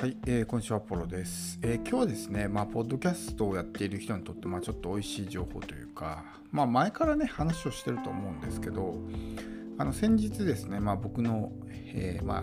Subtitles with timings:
[0.00, 1.58] はい、えー、こんにちは、ポロです。
[1.60, 8.94] えー、今日はですね、まあ、ポッドキャストをやっている人にとって、まあ、ちょっと美味しい情報というか、まあ、前からね、話をしてると思うんですけど、
[9.76, 12.42] あの先日ですね、まあ、僕の、えー、まあ、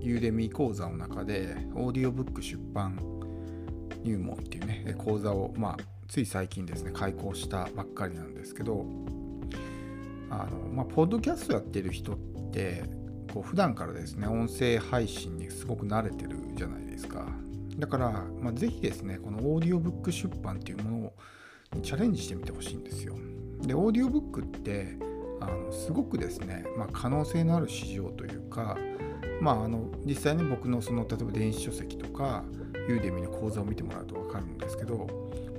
[0.00, 2.98] ユーデミー講座の中で、オーディオブック出版
[4.02, 5.76] 入門っていうね、講座を、まあ、
[6.08, 8.86] つい最近ですね、開講したばっかりなんですけど、
[10.30, 12.16] あのまあ、ポッドキャストやってる人っ
[12.50, 13.03] て、
[13.34, 17.26] こう普段からですね音声配信にすごく慣れてるじゃないですか
[17.76, 21.12] だから、まあ、ぜひですねこのオーディオブック出版っていうものを
[21.82, 23.16] チャレンジしてみてほしいんですよ
[23.62, 24.96] でオーディオブックって
[25.40, 28.78] あのすごくですね、まあ、可能性のある市場というか
[29.40, 32.44] まああの実際に僕のその例えば電子書籍とか
[32.88, 35.08] ユーデミの講座を見てもらうと分かるんですけど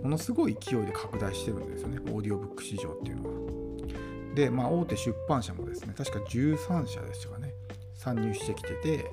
[0.01, 3.35] ものすごい勢いで拡大してるんですよねオーディオブック市場っていうのは。
[4.35, 7.54] で、まあ、大手出版社もですね確か13社でしたかね
[8.05, 9.11] 参入してきてて、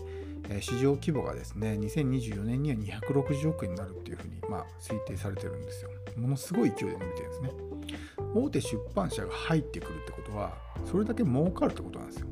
[0.51, 5.91] え市場規模がですね2024年には260億円になるっていうふうに、まあ、推定されてるんですよ。
[6.17, 7.51] ものすごい勢いで伸びてるんですね。
[8.35, 10.53] 大手出版社が入ってくるってことは
[10.85, 12.27] それだけ儲かるってことなんですよ。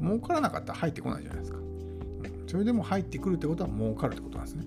[0.00, 4.64] 儲からなかったら入ってこないじゃないですか、うん、それでも入ってくるってことは儲かるってことなんですね。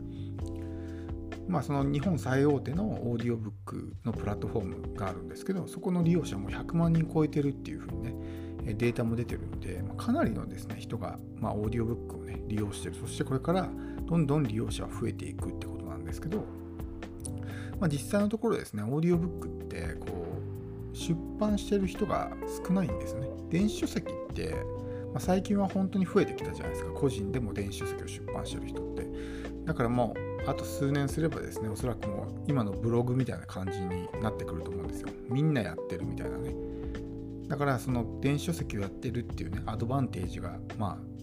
[1.48, 8.16] まあその日本最大手のオーディオブックのプラットフォームがあるんですけどそこの利用者も100万人超えてるっていうふうにね
[8.74, 12.96] データも出てるんで、かなりのですね人が、まあ、オーディオブックをね利用してる。
[12.96, 13.70] そしてこれから
[14.06, 16.40] どんどん利用者は増えていくってことなんですけど、
[17.80, 20.08] まあ、実際のところですねオーディオブックってこ
[20.94, 22.32] う出版してる人が
[22.66, 23.28] 少ないんですね。
[23.50, 24.56] 電子書籍って、
[25.14, 26.92] まあ、最近は本当に増えてきたじゃないですか。
[26.92, 29.06] 個人でも電子書籍を出版してる人って。
[29.66, 35.10] だからもうあと数年すればですねおそらくもう今のブログみたいな感じになってくると思うんですよ。
[35.28, 36.56] みんなやってるみたいなね。
[37.48, 41.16] だからその電子書籍をやってるっていうねアドバンテージがまあ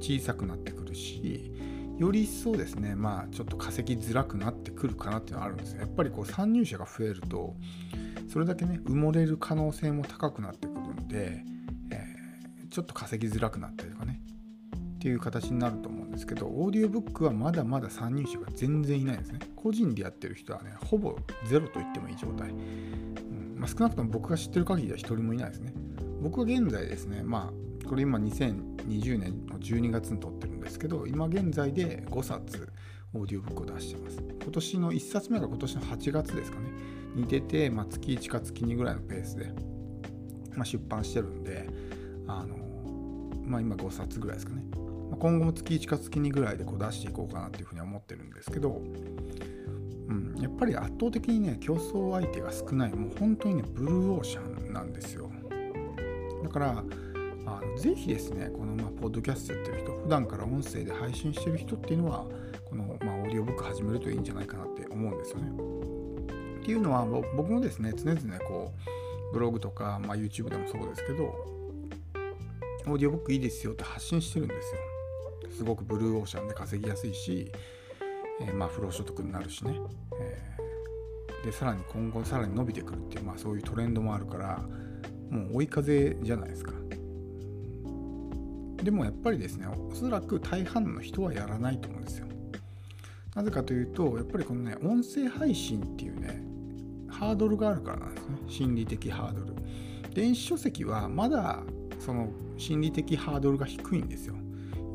[0.00, 1.52] 小さくなってくるし
[1.98, 5.80] より一層ですねまあちょっと稼ぎづらくなってくるかなっていうのはあるんですよ。
[5.80, 7.54] やっぱりこう参入者が増えると
[8.32, 11.44] それだけね埋もれる可能性も高くなってくるんで、
[11.90, 14.20] えー、ちょっと稼ぎづらくなったりとかね
[14.96, 19.38] っていう形になると思うんですけどオーディオブックはまだまだ参入者が全然いないんですね。
[19.54, 21.16] 個人でやってる人はねほぼ
[21.46, 22.52] ゼロと言ってもいい状態。
[23.64, 25.72] まあ、少なくとも僕が知ってる限りは一人もいないですね。
[26.20, 32.70] 僕は現在ですね、まあ、これ今2020年の12月に撮ってるんですけど、今現在で5冊
[33.14, 34.22] オーディオブックを出してます。
[34.42, 36.68] 今年の1冊目が今年の8月ですかね、
[37.14, 39.46] に出て、まあ、月1か月2ぐらいのペースで、
[40.54, 41.66] まあ、出版してるんで、
[42.26, 42.58] あの
[43.46, 44.62] まあ、今5冊ぐらいですかね。
[45.08, 48.82] まあ、今後も月1か月2ぐらいでこう出していこうかなっていうふうには思ってるんですけど、
[50.08, 55.30] うん、やっぱり圧倒的にね競争相手が少ないもう本当にねブルーオーシャンなんですよ。
[56.42, 56.84] だから
[57.46, 62.26] あのぜひですねこの、まあ、ポッドキャストやってる人普段から音声で配信してる人っていうのは
[62.68, 65.50] この、まあ、オーディオブック始めるといいんじゃないかなって思うんですよね。
[66.60, 67.04] っていうのは
[67.36, 68.72] 僕もですね常々こ
[69.30, 71.24] うブログとか、まあ、YouTube でもそうですけど
[72.86, 74.80] オーディオブックいいですよって発信してるんですよ。
[75.50, 77.52] すごくブルーオーシャンで稼ぎやすいし
[78.40, 79.78] えー、まあ不労所得になるしね、
[80.20, 84.62] えー、でさらに今後さらに伸びてくるっていう、まあ、そういうトレンドもあるから
[85.30, 86.72] もう追い風じゃないですか。
[88.82, 92.26] でもやっぱりですねおそらく大半の人はやらないと思うんですよ。
[93.34, 96.42] なぜかというとやっぱりこのね音声配信っていうね
[97.08, 98.38] ハードルがあるからなんですね。
[98.46, 99.54] 心理的ハードル。
[100.12, 101.62] 電子書籍はまだ
[101.98, 102.28] その
[102.58, 104.36] 心理的ハードルが低いんですよ。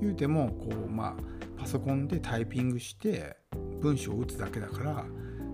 [0.02, 1.24] 言うてもこうまあ
[1.60, 3.38] パソコンでタイピングして
[3.82, 5.06] 文章を打つだけだから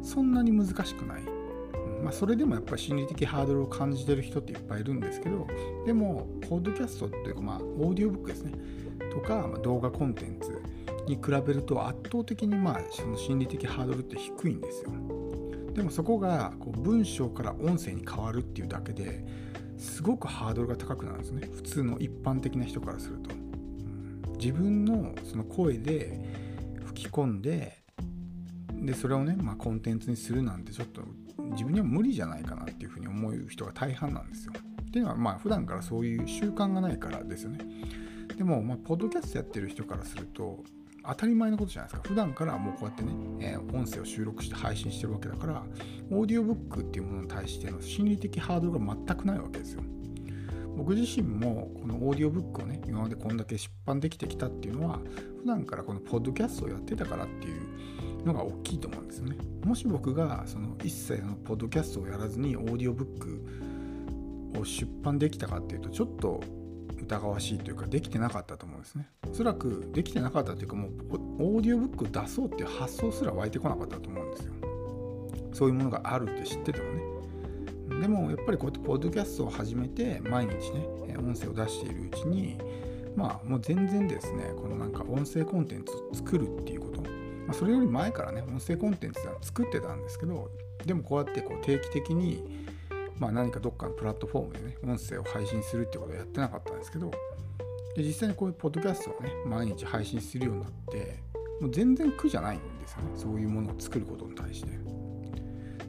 [0.01, 1.23] そんなに難しくない、
[2.03, 5.47] まあ、それでもやっぱり心理的ハードルを感じてる人っていっぱいいるんですけど
[5.85, 8.53] でもポッドキャストっていうかまあオーディオブックですね。
[9.11, 10.61] とか、まあ、動画コンテンツ
[11.07, 14.91] に比べると圧倒的にまあその心理的ハードルって低いんですよ。
[15.73, 19.25] でもそこがこう文章から音声に変わるっていうだけで
[19.77, 21.49] すごくハードルが高くなるんですね。
[21.53, 23.34] 普通の一般的な人からすると。
[24.37, 26.19] 自分のその声で
[26.85, 27.83] 吹き込んで
[28.73, 31.01] でそれをね、まあ、コンテンツにするなんてちょっと
[31.51, 34.53] 自分には無理じゃないかなっていうふうに思う人が大半なんですよ。
[34.81, 37.59] っていうのはまあ普段からそういう習慣がないからですよね。
[38.37, 40.63] でも、まあ、ポッドキャストやってる人からすると
[41.07, 42.09] 当たり前のことじゃないですか。
[42.09, 45.63] 普段からもうこうやってね、えー、音声を収録して配信してるわけだから、
[46.11, 49.83] オーディオブックっていうものに対しての心理的ハードルが全くないわけですよ。
[50.75, 54.99] 僕自身もこのオーディオブックをね今までこんだけ出版できてきたっていうのは
[55.41, 59.37] 普段からこのポッドキャストをやってたからっていうのが大きいと思うんですよね。
[59.63, 66.41] もし僕がその一切のポッドキャストをやらずにオーディオブックを出版できたかっていうとちょっと
[67.01, 69.07] 疑わしいというかできてなかったと思うんですね。
[69.29, 70.91] おそらくできてなかったというかもう
[71.39, 74.53] オーディオブックを出そうっていう発想すら湧いてこなかったと思うんですよ。
[75.53, 77.01] そういうものがあるって知っててもね。
[78.01, 80.87] でもやっぱりこうやってポッドキャストを始めて毎日ね
[81.17, 82.57] 音声を出しているうちに
[83.15, 87.09] まあもう全然ですねこのなんか音声コンテンツを作るっていうこと、ま
[87.49, 90.51] あ、それより前からね音声コンテンツは作ってたんですけど
[90.85, 92.65] でもこうやってこう定期的に
[93.19, 97.11] まあ、何かどっかのプラットフォームでね音声を配信するってことはやってなかったんですけど
[97.95, 101.19] で実際にこういうポッドキャストをね毎日配信するようになって
[101.61, 105.04] もう全然苦じゃないんですよねそういうものを作ることに対して。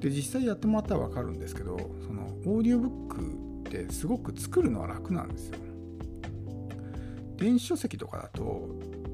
[0.00, 1.76] で実際やってもらったら分かるんですけど
[2.06, 5.58] そのオーディオブックってすごく作るのは楽なんですよ。
[7.36, 8.68] 電子書籍とかだと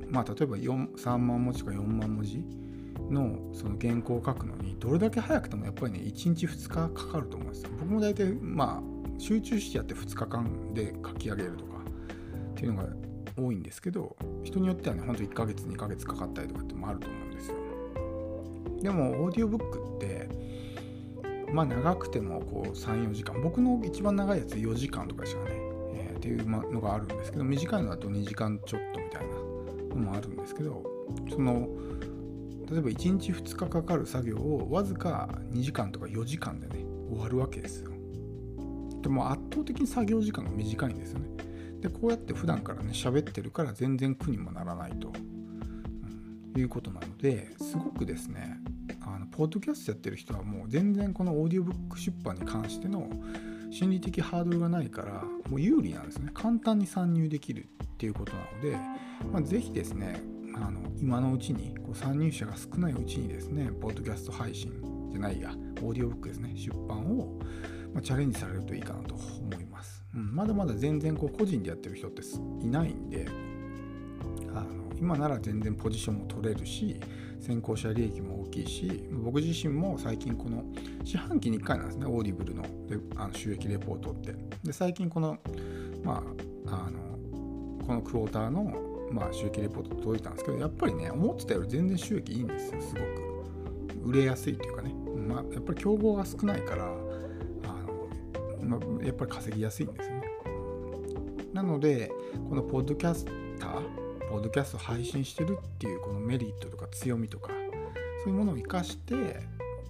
[0.09, 2.45] まあ例えば3万文字か4万文字
[3.11, 7.71] のその原稿を書くのにどれだけ早くてもやっぱりね1日2日かかると思うんですよ。
[7.81, 11.79] 僕も大体まあ集中してやって2日間で書き上げるとか
[12.53, 12.89] っていうのが
[13.37, 17.57] 多いんですけど人によってはねほんと1ヶ月2ヶ月かかったりとかってもあると思うんですよ。
[18.83, 20.29] でもオーディオブックって
[21.53, 23.41] まあ長くてもこう34時間。
[23.41, 25.51] 僕の一番長いやつ4時間とかしかね、
[25.95, 29.35] えー、っていうのがあるんですけど短いのだと2時間ちょっとみたいな
[29.95, 30.83] のもあるんですけど
[31.31, 31.69] その
[32.71, 37.93] 例えば1日2日かかる作業をわずか2時間とか4時間でね終わるわけですよ。
[39.03, 41.29] でも圧倒的に作業時間が短いんですよね。
[41.81, 45.13] でこうやって普段からね喋ってるから全然苦にもならないと、
[46.55, 48.59] うん、いうことなのですごくですね
[49.33, 53.09] ポッドキャストやってる人はもう全然このオーディオブック出版に関しての
[53.71, 56.31] 心理的ハードルがないからもう有利なんですね。
[56.35, 58.77] 簡単に参入できるっていうことなので、
[59.33, 60.21] まあ、ぜひですね
[60.55, 64.71] あの今のうちにこう参入者が少ないうちにですねポッドキャスト配信
[65.11, 65.51] じゃないや
[65.83, 67.39] オーディオブックですね出版を、
[67.95, 72.23] まあ、チャレンジされるといいかなと思います、うん、まだまだ全然こう個人でやってる人って
[72.61, 73.27] いないんで
[75.03, 77.01] 今なら全然ポジションも取れるし
[77.41, 80.63] 先行者利益も大きいし僕自身も最近この
[81.03, 82.65] 四半期に1回なんですねオーディブルの
[83.17, 84.33] あの収益レポートって。
[84.63, 85.39] で最近この
[86.05, 86.23] ま
[86.69, 87.19] ああの
[87.85, 94.09] このクォーターのまあ、収益レポート届いたんですけどやっぱりね思ってたより全然収益いいんですよすごく。
[94.09, 94.95] 売れやすいというかね、
[95.29, 100.23] まあ、やっぱり競合が少ないからあの、まあ、やっぱり稼ぎやすいんですよね。
[101.53, 102.11] なので
[102.49, 103.27] このポッドキャス
[103.59, 104.02] ター
[104.33, 107.51] ポッドキャスト配信してるっていうこのメリットとか強みとか
[108.25, 109.15] そういうものを生かして、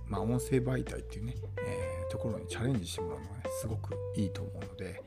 [0.09, 5.01] まあ、音声媒体っていうね、えー、ところにチャレンジしてもらうのがねすごくいいと思うので、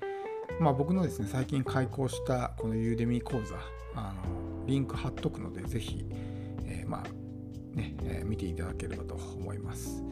[0.61, 3.57] まあ、僕のですね最近開講したこのユーデミー講座
[3.95, 6.05] あのリンク貼っとくので、ぜひ、
[6.65, 10.03] えー、まあ、ね、えー、見ていただければと思います。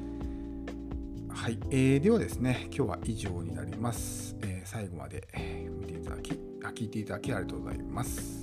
[1.30, 4.36] はい、えー、ではですね、今日は以上になります。
[4.42, 5.28] えー、最後まで
[5.80, 6.32] 見ていただき、
[6.76, 8.43] 聞いていただきありがとうございます。